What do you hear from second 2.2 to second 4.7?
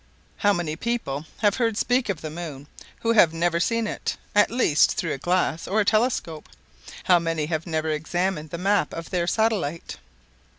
the moon who have never seen it—at